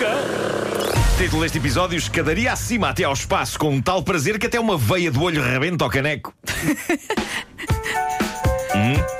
cão. 0.00 0.18
Título 1.18 1.42
deste 1.42 1.58
episódio: 1.58 1.98
Escadaria 1.98 2.52
acima 2.52 2.88
até 2.88 3.04
ao 3.04 3.12
espaço, 3.12 3.58
com 3.58 3.70
um 3.70 3.82
tal 3.82 4.02
prazer 4.02 4.38
que 4.38 4.46
até 4.46 4.58
uma 4.58 4.78
veia 4.78 5.10
do 5.10 5.22
olho 5.22 5.42
rebenta 5.42 5.84
ao 5.84 5.90
caneco. 5.90 6.32
hum? 8.74 9.19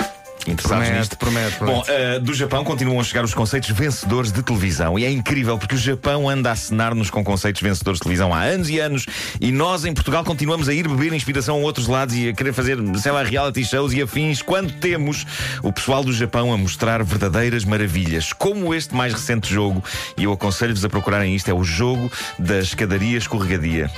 Interessados 0.60 0.68
Promete, 0.68 0.98
nisto? 0.98 1.18
promete, 1.18 1.56
promete. 1.56 1.86
Bom, 1.86 2.16
uh, 2.16 2.20
do 2.20 2.34
Japão 2.34 2.64
continuam 2.64 3.00
a 3.00 3.04
chegar 3.04 3.24
os 3.24 3.34
conceitos 3.34 3.70
vencedores 3.70 4.30
de 4.30 4.42
televisão. 4.42 4.98
E 4.98 5.04
é 5.04 5.10
incrível 5.10 5.58
porque 5.58 5.74
o 5.74 5.78
Japão 5.78 6.28
anda 6.28 6.50
a 6.50 6.52
acenar-nos 6.52 7.10
com 7.10 7.24
conceitos 7.24 7.62
vencedores 7.62 7.98
de 7.98 8.02
televisão 8.02 8.32
há 8.34 8.42
anos 8.42 8.68
e 8.68 8.78
anos. 8.78 9.06
E 9.40 9.50
nós, 9.50 9.84
em 9.84 9.94
Portugal, 9.94 10.24
continuamos 10.24 10.68
a 10.68 10.74
ir 10.74 10.86
beber 10.86 11.12
inspiração 11.12 11.56
a 11.56 11.58
outros 11.58 11.86
lados 11.86 12.14
e 12.14 12.28
a 12.28 12.32
querer 12.32 12.52
fazer, 12.52 12.78
sei 12.98 13.12
lá, 13.12 13.22
reality 13.22 13.64
shows 13.64 13.92
e 13.92 14.02
afins, 14.02 14.42
quando 14.42 14.72
temos 14.74 15.26
o 15.62 15.72
pessoal 15.72 16.04
do 16.04 16.12
Japão 16.12 16.52
a 16.52 16.56
mostrar 16.56 17.02
verdadeiras 17.02 17.64
maravilhas, 17.64 18.32
como 18.32 18.74
este 18.74 18.94
mais 18.94 19.12
recente 19.12 19.52
jogo. 19.52 19.82
E 20.16 20.24
eu 20.24 20.32
aconselho-vos 20.32 20.84
a 20.84 20.88
procurarem 20.88 21.34
isto: 21.34 21.50
é 21.50 21.54
o 21.54 21.64
jogo 21.64 22.10
da 22.38 22.58
escadaria 22.58 23.18
escorregadia. 23.18 23.90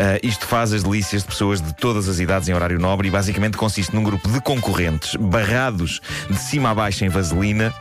Uh, 0.00 0.26
isto 0.26 0.46
faz 0.46 0.72
as 0.72 0.82
delícias 0.82 1.22
de 1.22 1.28
pessoas 1.28 1.60
de 1.60 1.74
todas 1.74 2.08
as 2.08 2.18
idades 2.20 2.48
em 2.48 2.54
horário 2.54 2.78
nobre 2.78 3.08
e 3.08 3.10
basicamente 3.10 3.58
consiste 3.58 3.94
num 3.94 4.02
grupo 4.02 4.30
de 4.30 4.40
concorrentes 4.40 5.14
barrados 5.16 6.00
de 6.30 6.38
cima 6.38 6.70
a 6.70 6.74
baixo 6.74 7.04
em 7.04 7.10
vaselina 7.10 7.74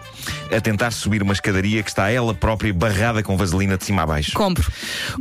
a 0.53 0.59
tentar 0.59 0.91
subir 0.91 1.23
uma 1.23 1.31
escadaria 1.31 1.81
que 1.81 1.89
está 1.89 2.09
ela 2.11 2.33
própria 2.33 2.73
barrada 2.73 3.23
com 3.23 3.37
vaselina 3.37 3.77
de 3.77 3.85
cima 3.85 4.01
a 4.03 4.05
baixo. 4.05 4.33
Compro. 4.33 4.69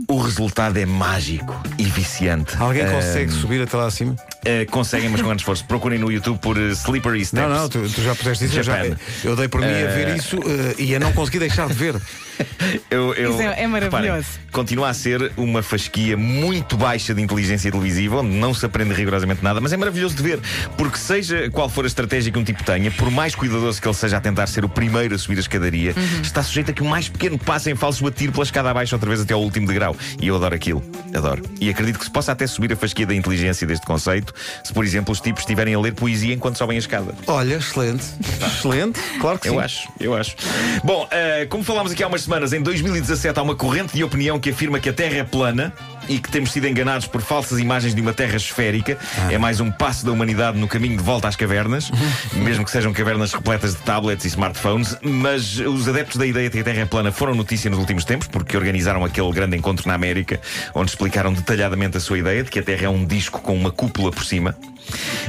O 0.08 0.18
resultado 0.18 0.76
é 0.76 0.84
mágico 0.86 1.54
e 1.78 1.84
viciante. 1.84 2.56
Alguém 2.58 2.84
Uh, 2.84 2.90
consegue 2.90 3.30
subir 3.32 3.62
até 3.62 3.76
lá 3.76 3.86
acima? 3.86 4.14
uh, 4.14 4.70
conseguem, 4.70 5.08
mas 5.08 5.20
com 5.20 5.26
grande 5.28 5.42
esforço. 5.42 5.64
Procurem 5.66 6.00
no 6.00 6.10
YouTube 6.10 6.38
por 6.38 6.58
uh, 6.58 6.72
Slippery 6.72 7.24
Steps. 7.24 7.48
Não, 7.48 7.54
não, 7.56 7.68
tu, 7.68 7.88
tu 7.88 8.02
já 8.02 8.14
puseste 8.14 8.46
isso. 8.46 8.58
Eu, 8.58 8.62
já, 8.64 8.84
eu 9.22 9.36
dei 9.36 9.46
por 9.46 9.60
mim 9.60 9.66
a 9.66 9.86
ver 9.94 10.16
isso 10.16 10.36
eh, 10.36 10.74
e 10.78 10.94
a 10.96 10.98
não 10.98 11.12
conseguir 11.12 11.38
deixar 11.38 11.68
de 11.68 11.74
ver. 11.74 11.94
Eu, 12.90 13.14
eu- 13.14 13.32
Isso 13.32 13.42
é- 13.42 13.62
é 13.62 13.66
maravilhoso. 13.66 14.06
reparem, 14.06 14.24
continua 14.52 14.88
a 14.88 14.94
ser 14.94 15.32
uma 15.36 15.62
fasquia 15.62 16.16
muito 16.16 16.76
baixa 16.76 17.14
de 17.14 17.20
inteligência 17.22 17.70
televisiva, 17.70 18.16
onde 18.20 18.30
não 18.34 18.52
se 18.54 18.64
aprende 18.64 18.92
rigorosamente 18.94 19.42
nada, 19.42 19.60
mas 19.60 19.72
é 19.72 19.76
maravilhoso 19.76 20.14
de 20.16 20.22
ver, 20.22 20.40
porque 20.76 20.96
seja 20.98 21.50
qual 21.50 21.68
for 21.68 21.84
a 21.84 21.86
estratégia 21.88 22.32
que 22.32 22.38
um 22.38 22.44
tipo 22.44 22.62
tenha, 22.64 22.90
por 22.90 23.10
mais 23.10 23.34
cuidadoso 23.34 23.80
que 23.80 23.86
ele 23.86 23.94
seja 23.94 24.16
a 24.16 24.20
tentar 24.20 24.46
ser 24.46 24.64
o 24.64 24.68
primeiro 24.68 25.14
a 25.14 25.18
subir 25.18 25.36
a 25.36 25.40
escadaria, 25.40 25.94
Uhum. 25.96 26.20
está 26.22 26.42
sujeito 26.42 26.70
a 26.70 26.74
que 26.74 26.82
o 26.82 26.86
mais 26.86 27.08
pequeno 27.08 27.38
passo 27.38 27.68
em 27.70 27.74
falso 27.74 28.04
o 28.04 28.08
atire 28.08 28.32
pela 28.32 28.44
escada 28.44 28.70
abaixo 28.70 28.94
outra 28.94 29.08
vez 29.08 29.20
até 29.20 29.34
ao 29.34 29.42
último 29.42 29.66
degrau. 29.66 29.96
E 30.20 30.28
eu 30.28 30.36
adoro 30.36 30.54
aquilo. 30.54 30.82
Adoro. 31.14 31.42
E 31.60 31.68
acredito 31.70 31.98
que 31.98 32.04
se 32.04 32.10
possa 32.10 32.32
até 32.32 32.46
subir 32.46 32.72
a 32.72 32.76
fasquia 32.76 33.06
da 33.06 33.14
inteligência 33.14 33.66
deste 33.66 33.86
conceito, 33.86 34.34
se, 34.64 34.72
por 34.72 34.84
exemplo, 34.84 35.12
os 35.12 35.20
tipos 35.20 35.42
estiverem 35.42 35.74
a 35.74 35.80
ler 35.80 35.92
poesia 35.94 36.34
enquanto 36.34 36.56
sobem 36.56 36.76
a 36.76 36.80
escada. 36.80 37.14
Olha, 37.26 37.54
excelente. 37.54 38.04
Excelente, 38.46 38.98
claro 39.20 39.38
que 39.38 39.48
sim. 39.48 39.54
Eu 39.54 39.60
acho, 39.60 39.88
eu 40.00 40.14
acho. 40.16 40.36
Bom, 40.84 41.06
eh, 41.10 41.46
como 41.48 41.62
falámos 41.64 41.92
aqui 41.92 42.02
há 42.02 42.06
umas 42.08 42.26
semanas, 42.28 42.52
em 42.52 42.60
2017 42.60 43.38
há 43.38 43.42
uma 43.42 43.54
corrente 43.54 43.96
de 43.96 44.04
opinião 44.04 44.38
que 44.38 44.50
afirma 44.50 44.78
que 44.78 44.90
a 44.90 44.92
Terra 44.92 45.16
é 45.16 45.24
plana 45.24 45.72
e 46.08 46.18
que 46.18 46.30
temos 46.30 46.52
sido 46.52 46.66
enganados 46.66 47.06
por 47.06 47.20
falsas 47.20 47.58
imagens 47.58 47.94
de 47.94 48.00
uma 48.00 48.12
Terra 48.12 48.36
esférica. 48.36 48.98
É 49.30 49.38
mais 49.38 49.60
um 49.60 49.70
passo 49.70 50.04
da 50.04 50.12
humanidade 50.12 50.58
no 50.58 50.66
caminho 50.66 50.96
de 50.96 51.02
volta 51.02 51.28
às 51.28 51.36
cavernas, 51.36 51.90
mesmo 52.32 52.64
que 52.64 52.70
sejam 52.70 52.92
cavernas 52.92 53.32
repletas 53.32 53.74
de 53.74 53.80
tablets 53.82 54.24
e 54.24 54.28
smartphones. 54.28 54.96
Mas 55.02 55.58
os 55.58 55.88
adeptos 55.88 56.16
da 56.16 56.26
ideia 56.26 56.48
de 56.48 56.54
que 56.54 56.60
a 56.60 56.64
Terra 56.64 56.82
é 56.82 56.86
plana 56.86 57.12
foram 57.12 57.34
notícia 57.34 57.70
nos 57.70 57.78
últimos 57.78 58.04
tempos, 58.04 58.28
porque 58.28 58.56
organizaram 58.56 59.04
aquele 59.04 59.30
grande 59.32 59.56
encontro 59.56 59.86
na 59.86 59.94
América, 59.94 60.40
onde 60.74 60.90
explicaram 60.90 61.32
detalhadamente 61.32 61.96
a 61.96 62.00
sua 62.00 62.18
ideia 62.18 62.42
de 62.42 62.50
que 62.50 62.58
a 62.58 62.62
Terra 62.62 62.86
é 62.86 62.88
um 62.88 63.04
disco 63.04 63.40
com 63.40 63.54
uma 63.54 63.70
cúpula 63.70 64.10
por 64.10 64.24
cima. 64.24 64.56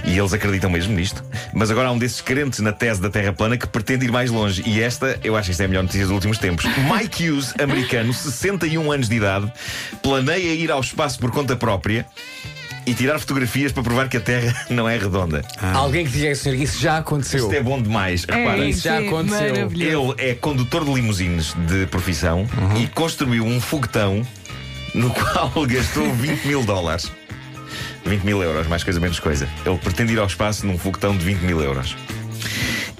E 0.05 0.17
eles 0.17 0.33
acreditam 0.33 0.69
mesmo 0.69 0.94
nisto. 0.94 1.23
Mas 1.53 1.69
agora 1.69 1.89
há 1.89 1.91
um 1.91 1.97
desses 1.97 2.22
crentes 2.22 2.59
na 2.59 2.72
tese 2.72 3.02
da 3.02 3.09
Terra 3.09 3.33
plana 3.33 3.57
que 3.57 3.67
pretende 3.67 4.05
ir 4.05 4.11
mais 4.11 4.31
longe. 4.31 4.63
E 4.66 4.81
esta, 4.81 5.19
eu 5.23 5.35
acho 5.35 5.47
que 5.47 5.52
esta 5.52 5.63
é 5.63 5.66
a 5.66 5.69
melhor 5.69 5.83
notícia 5.83 6.05
dos 6.05 6.13
últimos 6.13 6.38
tempos. 6.38 6.66
Mike 6.90 7.29
Hughes, 7.29 7.53
americano, 7.61 8.13
61 8.13 8.91
anos 8.91 9.09
de 9.09 9.16
idade, 9.16 9.51
planeia 10.01 10.53
ir 10.53 10.69
ao 10.72 10.81
espaço 10.81 11.19
por 11.19 11.31
conta 11.31 11.56
própria 11.56 12.06
e 12.85 12.94
tirar 12.94 13.19
fotografias 13.19 13.72
para 13.72 13.84
provar 13.84 14.09
que 14.09 14.18
a 14.18 14.19
Terra 14.19 14.56
não 14.69 14.88
é 14.90 14.97
redonda. 14.97 15.44
Alguém 15.74 16.06
que 16.06 16.12
diga, 16.12 16.34
senhor, 16.34 16.56
isso 16.56 16.80
já 16.80 16.97
aconteceu. 16.97 17.41
Isto 17.41 17.53
é 17.53 17.62
bom 17.62 17.81
demais. 17.81 18.25
É 18.28 18.35
Reparem. 18.35 18.69
isso 18.69 18.81
já 18.81 18.97
sim, 19.00 19.08
aconteceu. 19.08 19.72
Ele 19.72 20.29
é 20.29 20.34
condutor 20.34 20.84
de 20.84 20.94
limusines 20.94 21.53
de 21.68 21.85
profissão 21.88 22.47
e 22.81 22.88
construiu 22.88 23.46
um 23.46 23.62
foguetão 23.62 24.25
no 24.94 25.12
qual 25.13 25.66
gastou 25.68 26.12
20 26.13 26.46
mil 26.46 26.63
dólares. 26.63 27.12
20 28.06 28.24
mil 28.24 28.41
euros, 28.41 28.66
mais 28.68 28.84
coisa 28.84 29.00
menos 29.00 29.19
coisa. 29.19 29.47
Ele 29.66 29.78
pretende 29.78 30.13
ir 30.13 30.19
ao 30.19 30.25
espaço 30.25 30.66
num 30.66 30.78
foguetão 30.78 31.16
de 31.16 31.24
20 31.24 31.41
mil 31.41 31.62
euros. 31.62 31.96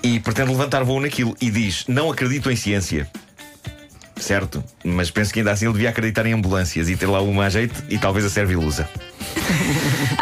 E 0.04 0.20
pretende 0.20 0.52
levantar 0.52 0.84
voo 0.84 1.00
naquilo. 1.02 1.36
E 1.42 1.50
diz: 1.50 1.86
Não 1.88 2.12
acredito 2.12 2.52
em 2.52 2.56
ciência. 2.56 3.10
Certo, 4.20 4.64
mas 4.84 5.10
penso 5.10 5.32
que 5.34 5.40
ainda 5.40 5.52
assim 5.52 5.66
ele 5.66 5.74
devia 5.74 5.90
acreditar 5.90 6.26
em 6.26 6.34
ambulâncias 6.34 6.90
e 6.90 6.96
ter 6.96 7.06
lá 7.08 7.22
uma 7.22 7.46
a 7.46 7.50
jeito 7.50 7.84
e 7.90 7.98
talvez 7.98 8.26
a 8.26 8.30
Servilusa. 8.30 8.88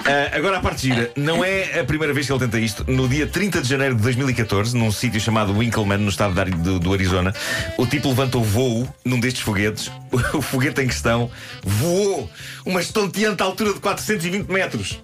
Ah, 0.09 0.37
agora 0.37 0.57
a 0.57 0.59
parte 0.61 0.87
gira, 0.87 1.11
não 1.17 1.43
é 1.43 1.79
a 1.81 1.83
primeira 1.83 2.13
vez 2.13 2.25
que 2.25 2.31
ele 2.31 2.39
tenta 2.39 2.57
isto. 2.59 2.89
No 2.89 3.09
dia 3.09 3.27
30 3.27 3.61
de 3.61 3.67
janeiro 3.67 3.93
de 3.95 4.01
2014, 4.01 4.75
num 4.77 4.89
sítio 4.91 5.19
chamado 5.19 5.57
Winkleman, 5.57 5.97
no 5.97 6.09
estado 6.09 6.33
do, 6.57 6.79
do 6.79 6.93
Arizona, 6.93 7.33
o 7.77 7.85
tipo 7.85 8.07
levantou 8.07 8.41
voo 8.43 8.87
num 9.03 9.19
destes 9.19 9.41
foguetes. 9.41 9.91
O 10.33 10.41
foguete 10.41 10.81
em 10.81 10.87
questão 10.87 11.29
voou 11.63 12.29
uma 12.65 12.79
estonteante 12.81 13.43
altura 13.43 13.73
de 13.73 13.79
420 13.81 14.49
metros 14.49 14.99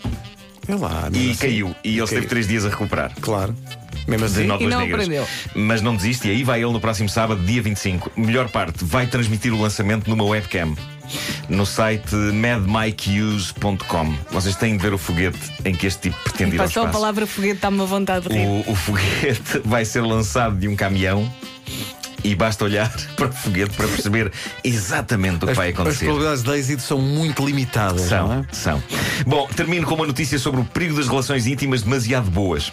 É 0.67 0.75
lá, 0.75 1.09
e 1.11 1.31
assim. 1.31 1.35
caiu. 1.39 1.75
E 1.83 1.89
ele 1.89 1.97
Caiu. 1.97 2.07
teve 2.07 2.27
três 2.27 2.47
dias 2.47 2.65
a 2.65 2.69
recuperar. 2.69 3.11
Claro. 3.19 3.53
Mesmo 4.07 4.25
assim. 4.25 4.41
19 4.47 4.63
E 4.63 4.67
não 4.67 4.79
negras. 4.79 5.01
aprendeu. 5.01 5.27
Mas 5.55 5.81
não 5.81 5.95
desiste 5.95 6.27
e 6.27 6.31
aí 6.31 6.43
vai 6.43 6.61
ele 6.63 6.71
no 6.71 6.79
próximo 6.79 7.07
sábado, 7.09 7.41
dia 7.43 7.61
25. 7.61 8.11
Melhor 8.17 8.49
parte, 8.49 8.83
vai 8.83 9.07
transmitir 9.07 9.53
o 9.53 9.61
lançamento 9.61 10.09
numa 10.09 10.23
webcam. 10.23 10.75
No 11.49 11.65
site 11.65 12.15
madmikehughes.com. 12.15 14.13
Vocês 14.31 14.55
têm 14.55 14.75
de 14.77 14.81
ver 14.83 14.93
o 14.93 14.97
foguete 14.97 15.37
em 15.65 15.73
que 15.75 15.87
este 15.87 16.09
tipo 16.09 16.17
pretende 16.23 16.55
ir 16.55 16.59
ao 16.59 16.65
Passou 16.65 16.83
a 16.83 16.85
espaço. 16.85 16.99
palavra 16.99 17.27
foguete, 17.27 17.59
dá-me 17.61 17.77
uma 17.77 17.85
vontade 17.85 18.27
de 18.27 18.33
rir. 18.35 18.45
O, 18.45 18.71
o 18.71 18.75
foguete 18.75 19.59
vai 19.65 19.85
ser 19.85 20.01
lançado 20.01 20.57
de 20.57 20.67
um 20.67 20.75
caminhão 20.75 21.31
e 22.23 22.33
basta 22.35 22.63
olhar 22.63 22.89
para 23.15 23.27
o 23.27 23.31
foguete 23.33 23.75
para 23.75 23.87
perceber 23.87 24.31
exatamente 24.63 25.37
o 25.37 25.39
que 25.47 25.51
As, 25.51 25.57
vai 25.57 25.69
as 25.69 25.73
acontecer. 25.73 26.05
probabilidades 26.05 26.43
de 26.43 26.51
êxito 26.57 26.81
são 26.81 26.99
muito 26.99 27.45
limitadas, 27.45 28.01
não 28.01 28.07
São, 28.09 28.33
é? 28.33 28.45
são. 28.53 28.83
Bom, 29.27 29.47
termino 29.55 29.85
com 29.85 29.95
uma 29.95 30.07
notícia 30.07 30.39
sobre 30.39 30.61
o 30.61 30.65
perigo 30.65 30.95
das 30.95 31.07
relações 31.07 31.45
íntimas 31.47 31.81
demasiado 31.83 32.31
boas. 32.31 32.71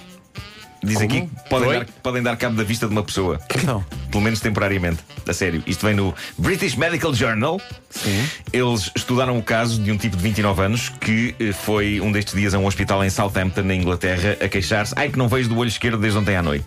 Diz 0.82 0.94
Como? 0.94 1.04
aqui 1.06 1.20
que 1.22 1.48
podem 1.50 1.68
Oi? 1.68 1.78
dar, 1.78 1.86
podem 2.02 2.22
dar 2.22 2.36
cabo 2.36 2.56
da 2.56 2.64
vista 2.64 2.86
de 2.86 2.92
uma 2.92 3.02
pessoa. 3.02 3.38
Então. 3.54 3.84
Pelo 4.10 4.22
menos 4.24 4.41
temporariamente. 4.41 4.98
A 5.28 5.32
sério. 5.32 5.62
Isto 5.66 5.86
vem 5.86 5.94
no 5.94 6.14
British 6.38 6.74
Medical 6.74 7.12
Journal. 7.14 7.60
Sim. 7.91 8.26
Eles 8.52 8.91
estudaram 8.96 9.38
o 9.38 9.42
caso 9.42 9.80
de 9.80 9.92
um 9.92 9.96
tipo 9.98 10.16
de 10.16 10.22
29 10.22 10.62
anos 10.62 10.88
que 10.88 11.34
eh, 11.38 11.52
foi 11.52 12.00
um 12.00 12.10
destes 12.10 12.34
dias 12.34 12.54
a 12.54 12.58
um 12.58 12.66
hospital 12.66 13.04
em 13.04 13.10
Southampton, 13.10 13.62
na 13.62 13.74
Inglaterra, 13.74 14.36
a 14.41 14.48
queixar-se. 14.48 14.94
Ai, 14.96 15.08
que 15.10 15.18
não 15.18 15.28
vejo 15.28 15.48
do 15.48 15.56
olho 15.58 15.68
esquerdo 15.68 15.98
desde 15.98 16.18
ontem 16.18 16.34
à 16.36 16.42
noite. 16.42 16.66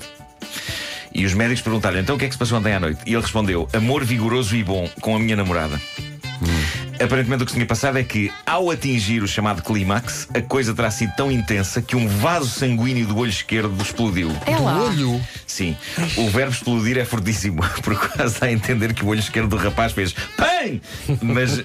E 1.13 1.25
os 1.25 1.33
médicos 1.33 1.61
perguntaram 1.61 1.99
então 1.99 2.15
o 2.15 2.19
que 2.19 2.25
é 2.25 2.27
que 2.27 2.33
se 2.33 2.39
passou 2.39 2.57
ontem 2.57 2.73
à 2.73 2.79
noite? 2.79 3.01
E 3.05 3.13
ele 3.13 3.21
respondeu: 3.21 3.67
amor 3.73 4.03
vigoroso 4.03 4.55
e 4.55 4.63
bom 4.63 4.89
com 5.01 5.15
a 5.15 5.19
minha 5.19 5.35
namorada. 5.35 5.79
Aparentemente 7.03 7.43
o 7.43 7.45
que 7.45 7.51
se 7.51 7.57
tinha 7.57 7.65
passado 7.65 7.97
é 7.97 8.03
que, 8.03 8.31
ao 8.45 8.71
atingir 8.71 9.21
o 9.21 9.27
chamado 9.27 9.61
clímax, 9.61 10.27
a 10.33 10.41
coisa 10.41 10.73
terá 10.73 10.89
sido 10.89 11.11
tão 11.17 11.29
intensa 11.29 11.81
que 11.81 11.95
um 11.95 12.07
vaso 12.07 12.47
sanguíneo 12.47 13.05
do 13.05 13.17
olho 13.17 13.29
esquerdo 13.29 13.75
explodiu. 13.81 14.31
É 14.45 14.55
lá. 14.57 14.83
Olho. 14.83 15.21
Sim, 15.45 15.75
o 16.15 16.29
verbo 16.29 16.53
explodir 16.53 16.97
é 16.97 17.03
fortíssimo, 17.03 17.61
porque 17.83 18.07
quase 18.07 18.39
dá 18.39 18.47
a 18.47 18.51
entender 18.51 18.93
que 18.93 19.03
o 19.03 19.09
olho 19.09 19.19
esquerdo 19.19 19.49
do 19.49 19.57
rapaz 19.57 19.91
fez 19.91 20.15
PAM! 20.63 21.17
Mas 21.21 21.57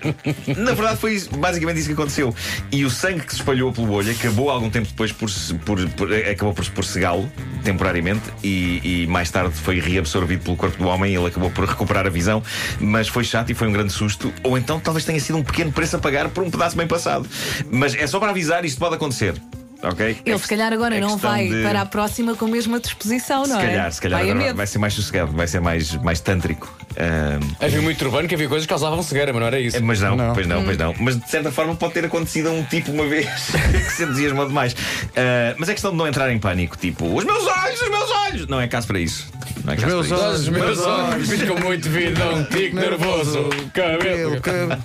na 0.57 0.73
verdade 0.75 0.97
foi 0.99 1.21
basicamente 1.39 1.79
isso 1.79 1.87
que 1.89 1.93
aconteceu. 1.95 2.35
E 2.73 2.85
o 2.85 2.91
sangue 2.91 3.21
que 3.21 3.33
se 3.33 3.41
espalhou 3.41 3.73
pelo 3.73 3.93
olho 3.93 4.11
acabou 4.11 4.51
algum 4.51 4.71
tempo 4.71 4.89
depois 4.89 5.13
por, 5.13 5.31
por- 5.65 5.89
por- 5.91 6.13
acabou 6.13 6.55
por, 6.55 6.69
por 6.71 6.85
cegá-lo 6.85 7.31
temporariamente 7.63 8.23
e, 8.43 9.03
e 9.03 9.07
mais 9.07 9.31
tarde 9.31 9.55
foi 9.55 9.81
reabsorvido 9.81 10.43
pelo 10.45 10.57
corpo 10.57 10.77
do 10.79 10.89
homem 10.89 11.13
e 11.13 11.17
ele 11.17 11.27
acabou 11.27 11.51
por 11.51 11.65
recuperar 11.65 12.07
a 12.07 12.11
visão. 12.11 12.43
Mas 12.81 13.09
foi 13.09 13.25
chato 13.25 13.51
e 13.51 13.55
foi 13.55 13.69
um 13.69 13.73
grande 13.73 13.93
susto. 13.93 14.33
Ou 14.43 14.57
então 14.59 14.79
talvez 14.81 15.05
tenha 15.05 15.21
sido 15.21 15.39
um 15.39 15.43
pequeno 15.43 15.73
preço 15.73 15.97
a 15.97 15.99
pagar 15.99 16.29
por 16.29 16.45
um 16.45 16.51
pedaço 16.51 16.77
bem 16.77 16.87
passado. 16.87 17.29
Mas 17.71 17.95
é 17.95 18.07
só 18.07 18.19
para 18.19 18.31
avisar, 18.31 18.65
isto 18.65 18.79
pode 18.79 18.95
acontecer. 18.95 19.35
Ok? 19.83 20.19
Ele 20.27 20.35
É 20.35 20.39
se 20.39 20.49
calhar 20.49 20.73
agora 20.73 20.97
é 20.97 21.01
não 21.01 21.17
vai 21.17 21.47
de- 21.49 21.63
para 21.63 21.83
a 21.83 21.87
próxima 21.87 22.35
com 22.35 22.47
a 22.47 22.49
mesma 22.49 22.81
disposição, 22.81 23.45
se 23.45 23.51
não 23.53 23.61
é? 23.61 23.67
calhar, 23.67 23.93
se 23.93 24.01
calhar 24.01 24.19
vai 24.19 24.29
a 24.29 24.33
agora 24.33 24.47
medo. 24.47 24.57
vai 24.57 24.67
ser 24.67 24.79
mais 24.79 24.95
sossegado, 24.95 25.31
vai 25.33 25.47
ser 25.47 25.61
mais, 25.61 25.95
mais 26.03 26.19
tântrico. 26.21 26.77
Ahm, 26.97 27.39
Havia 27.65 27.81
muito 27.81 28.05
urbano 28.05 28.27
que 28.27 28.35
havia 28.35 28.49
coisas 28.49 28.67
que 28.67 28.71
causavam 28.71 29.01
cegueira, 29.05 29.33
mas 29.33 29.41
não 29.41 29.47
era 29.47 29.61
isso. 29.61 29.77
é, 29.77 29.81
mas 29.81 30.01
não, 30.01 30.17
Não. 30.17 30.35
pois 30.35 30.47
não, 30.49 30.65
pois 30.65 30.77
não. 30.77 30.95
Mas 30.99 31.17
de 31.21 31.31
certa 31.31 31.53
forma 31.53 31.77
pode 31.77 31.95
ter 31.95 32.05
acontecido 32.05 32.49
a 32.49 32.51
um 32.51 32.65
tipo 32.65 32.91
uma 32.91 33.07
vez 33.07 33.29
que 33.87 33.93
se 33.93 34.03
entusiasmou 34.03 34.49
demais. 34.49 34.75
Ah, 35.17 35.55
mas 35.59 35.69
é 35.69 35.73
questão 35.75 35.93
de 35.93 35.97
não 35.97 36.09
entrar 36.09 36.29
em 36.33 36.39
pânico, 36.41 36.77
tipo, 36.77 37.07
os 37.17 37.25
meus 37.25 37.47
olhos, 37.47 37.81
os 37.81 37.89
meus 37.89 38.11
olhos! 38.11 38.47
Não 38.49 38.61
é 38.61 38.67
caso 38.67 38.89
para 38.89 38.99
isso. 38.99 39.29
Não 39.65 39.73
é 39.75 39.77
caso 39.77 39.87
meus 39.87 40.09
para 40.09 40.17
isso. 40.17 40.27
olhos. 40.27 40.41
Os 40.41 40.49
meus 40.49 40.79
olhos 40.81 41.29
ficam 41.31 41.57
muito 41.61 41.89
vida, 41.89 42.25
um 42.31 42.45
tico 42.47 42.75
nervoso, 42.75 43.49
cabelo. 43.73 44.41
Campo. 44.41 44.83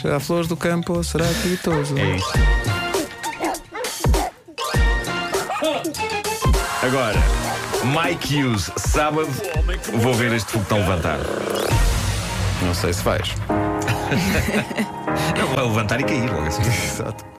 Será 0.00 0.18
flores 0.20 0.48
do 0.48 0.56
campo 0.56 0.94
ou 0.94 1.04
será 1.04 1.26
pitoso? 1.42 1.98
É 1.98 2.16
isso. 2.16 2.81
Agora, 6.92 7.18
Mike 7.86 8.36
Hughes, 8.36 8.70
sábado, 8.76 9.26
vou 9.94 10.12
ver 10.12 10.30
este 10.34 10.52
foguetão 10.52 10.76
levantar. 10.76 11.16
Não 12.60 12.74
sei 12.74 12.92
se 12.92 13.02
vais. 13.02 13.34
Não 15.38 15.46
vai 15.54 15.64
levantar 15.64 16.00
e 16.02 16.04
cair 16.04 16.30
logo 16.30 16.46
assim. 16.46 16.60
Exato. 16.60 17.24